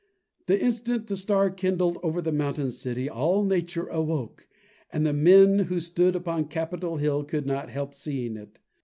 [0.47, 4.47] The instant the Star kindled over the mountain city, all Nature awoke,
[4.91, 8.57] and the men who stood upon Capitol Hill could not help seeing it.